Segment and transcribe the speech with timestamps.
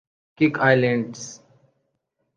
[0.37, 1.21] Cook Islands